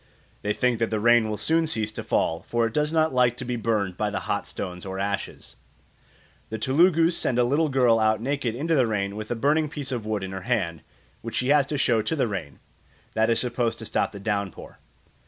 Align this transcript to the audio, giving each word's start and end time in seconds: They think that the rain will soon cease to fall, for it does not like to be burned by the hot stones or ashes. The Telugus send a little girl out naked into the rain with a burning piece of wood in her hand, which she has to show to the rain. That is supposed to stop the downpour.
They 0.41 0.51
think 0.51 0.79
that 0.79 0.89
the 0.89 0.99
rain 0.99 1.29
will 1.29 1.37
soon 1.37 1.67
cease 1.67 1.91
to 1.91 2.01
fall, 2.01 2.41
for 2.47 2.65
it 2.65 2.73
does 2.73 2.91
not 2.91 3.13
like 3.13 3.37
to 3.37 3.45
be 3.45 3.55
burned 3.55 3.97
by 3.97 4.09
the 4.09 4.21
hot 4.21 4.47
stones 4.47 4.83
or 4.83 4.97
ashes. 4.97 5.57
The 6.49 6.57
Telugus 6.57 7.15
send 7.15 7.37
a 7.37 7.43
little 7.43 7.69
girl 7.69 7.99
out 7.99 8.19
naked 8.19 8.55
into 8.55 8.73
the 8.73 8.87
rain 8.87 9.15
with 9.15 9.29
a 9.29 9.35
burning 9.35 9.69
piece 9.69 9.91
of 9.91 10.03
wood 10.03 10.23
in 10.23 10.31
her 10.31 10.41
hand, 10.41 10.81
which 11.21 11.35
she 11.35 11.49
has 11.49 11.67
to 11.67 11.77
show 11.77 12.01
to 12.01 12.15
the 12.15 12.27
rain. 12.27 12.57
That 13.13 13.29
is 13.29 13.39
supposed 13.39 13.77
to 13.77 13.85
stop 13.85 14.11
the 14.11 14.19
downpour. 14.19 14.79